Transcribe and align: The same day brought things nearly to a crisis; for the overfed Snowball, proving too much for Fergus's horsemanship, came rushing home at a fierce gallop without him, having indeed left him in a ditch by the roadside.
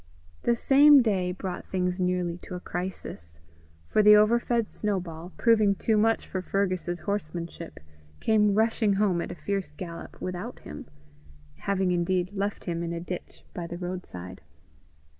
The 0.41 0.55
same 0.55 1.03
day 1.03 1.31
brought 1.31 1.67
things 1.69 1.99
nearly 1.99 2.39
to 2.39 2.55
a 2.55 2.59
crisis; 2.59 3.39
for 3.87 4.01
the 4.01 4.15
overfed 4.15 4.73
Snowball, 4.73 5.31
proving 5.37 5.75
too 5.75 5.95
much 5.95 6.25
for 6.25 6.41
Fergus's 6.41 7.01
horsemanship, 7.01 7.79
came 8.19 8.55
rushing 8.55 8.93
home 8.93 9.21
at 9.21 9.29
a 9.31 9.35
fierce 9.35 9.71
gallop 9.73 10.19
without 10.19 10.57
him, 10.61 10.87
having 11.69 11.91
indeed 11.91 12.31
left 12.33 12.63
him 12.65 12.81
in 12.81 12.93
a 12.93 12.99
ditch 12.99 13.45
by 13.53 13.67
the 13.67 13.77
roadside. 13.77 14.41